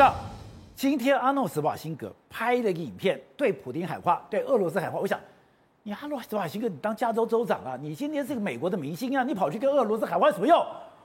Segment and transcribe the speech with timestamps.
[0.00, 0.10] 这
[0.74, 4.98] 今天阿诺·斯瓦辛格拍了一个影片，对普丁喊话，对俄罗斯喊话。
[4.98, 5.20] 我想，
[5.82, 10.58] 你阿诺·斯瓦辛格，你当加州州长啊，你今天是个美国的明星啊，你跑去跟俄罗斯喊话有什么用？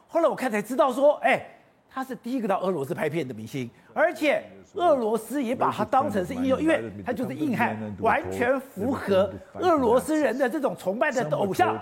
[0.08, 1.46] 后来我看才知道说，哎，
[1.90, 4.42] 他是第一个到俄罗斯拍片的明星，而且
[4.76, 11.78] 俄罗斯也把他当成是英雄，因为他就是硬汉，完全符合俄罗斯人的这种崇拜的偶像。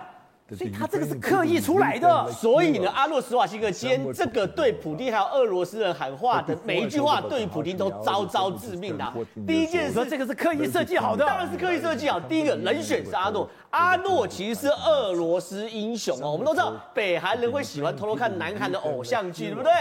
[0.49, 9.13] 所以他这个是刻意出来的，所以呢，阿诺·斯瓦辛格今天这个对普丁还有俄罗斯人喊话的每一句话，对于普丁都招招致命的。
[9.47, 12.19] 第一件事，这个是刻意设计好的，当然是刻意设计好。
[12.19, 16.31] 第一个人选是阿诺，阿诺其实是俄罗斯英雄哦。
[16.31, 19.71] 我们都知道，北韩人会喜欢偷偷看南韩的偶像剧，对不对？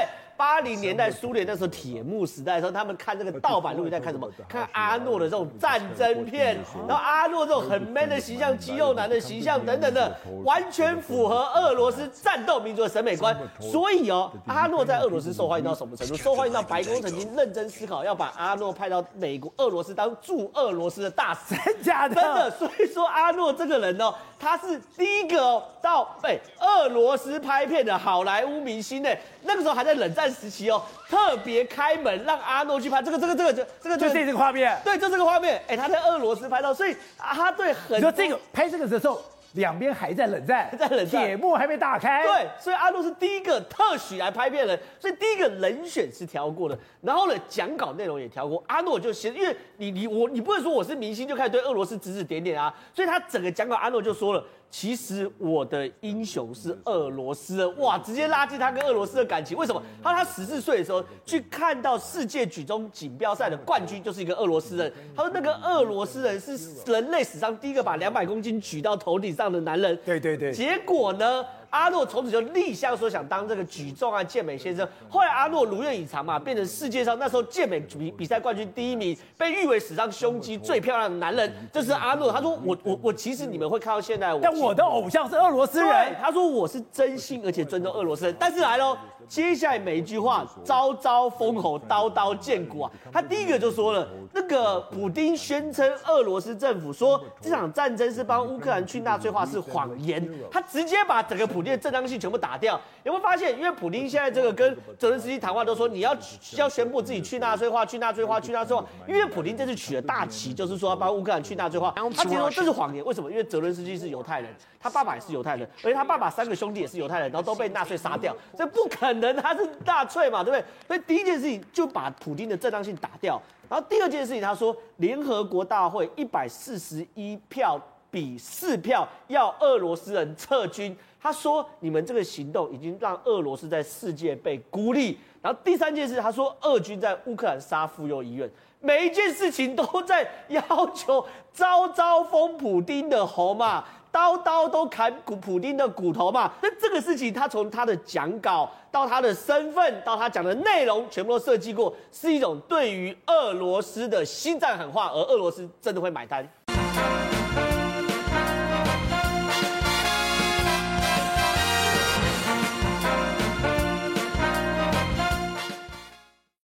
[0.43, 4.29] 八零年代苏联那时候铁幕时代的时候，他们看这个盗版录影带看什么？
[4.49, 10.13] 看阿诺的这种战争片，然后阿诺这种很 man 的形象、肌肉男的形象等等的，
[10.45, 13.39] 完全符合俄罗斯战斗民族的审美观。
[13.61, 16.17] 所以哦，阿诺在俄罗斯受欢迎到什么程度？
[16.17, 21.55] 受欢迎到白宫曾经认真思考要把阿诺派到美国、俄罗斯当驻俄罗斯的大 使。
[21.85, 22.17] 假的？
[22.17, 22.51] 真的。
[22.51, 24.13] 所以说阿诺这个人哦，
[24.43, 29.09] 他是第一个到哎俄罗斯拍片的好莱坞明星呢。
[29.43, 39.23] 那个时候还在冷战时期哦，特别开门让阿诺去拍这个这个这个这这个就是这个画面，对，就这个画面，哎，他在俄罗斯拍到，所以他对很多这个拍这个的时候，
[39.55, 54.45] 两边还在冷战，还在冷战，铁幕还没打开，对，所以阿诺是第一个特许来拍片的人，所以第一个人选是调过的，然后呢，讲稿内容也调过，阿诺就先，因为你你我你不会说我是明星就开始对俄罗斯指指点点啊，所以他整个讲稿阿诺就说了。
[54.73, 59.55] 其实我的英雄是俄罗斯的，哇，直接拉近他跟俄罗斯的感情。
[59.55, 59.83] 为什么？
[60.03, 64.91] 他说他十四岁的时候去看到世界举重锦标赛的冠军就是一个俄罗斯人。
[65.15, 66.59] 他说那个俄罗斯人是
[66.91, 69.97] 人类史上第一个把两百公斤举到头顶上的男人。
[70.07, 70.51] 对对对。
[70.51, 71.45] 结果呢？
[71.73, 74.87] 阿诺从此就立项说想当这个举重啊健美先生。
[75.09, 81.51] 后来阿诺如愿以偿嘛，变成世界上那时候健美比比赛冠军第一名，被誉为史上胸肌最漂亮的男人。
[81.73, 82.31] 这是阿诺。
[82.31, 86.15] 他说我我我其实你们会看到现在我，但我的偶像是俄罗斯人。
[86.21, 88.37] 他说我是真心而且尊重俄罗斯人。
[88.39, 88.95] 但是来喽，
[89.27, 92.93] 接下来每一句话招招封喉，刀刀见骨啊。
[93.11, 100.23] 他第一个就说了，那个普丁宣称俄罗斯政府说这场战争是帮乌克兰去纳粹化是谎言。
[100.51, 101.62] 他直接把整个普。
[101.63, 103.57] 正当性全部打掉，有没有发现？
[103.59, 106.17] 因为普丁现在这个跟泽连斯基谈话都说你要
[106.57, 108.85] 要宣布自己去纳粹化，去纳粹化，去纳粹化。
[109.07, 111.93] 因为普丁这次取了大旗，就是说要帮乌克兰去纳粹化。
[112.15, 113.31] 他其实说这是谎言，为什么？
[113.31, 120.65] 因为泽连斯基是犹太人，他爸爸也是犹太人，而且他爸爸三个兄弟也是犹太人，然后都被纳粹杀掉，这不可能，他是纳粹嘛，对不对？
[120.87, 127.81] 所以第一件事情就把普丁的正当性打掉，然后第二件事情他说联合国大会一百四十一票
[128.13, 130.97] 比四票要俄罗斯人撤军。
[131.21, 140.61] 他说：“你们这个行动已经让俄罗斯在世界被孤立。”然后第三件事，他说：“俄军在乌克兰杀妇幼医院，每一件事情都在要
[140.93, 141.25] 求
[141.55, 156.45] 招招封普丁的喉嘛， 刀刀都砍普普丁的骨头嘛。”那这个事情，他从他的讲稿到他的身份到他讲的内容，全部都设计过，是一种对于俄罗斯的心脏狠话，而俄罗斯真的会买单。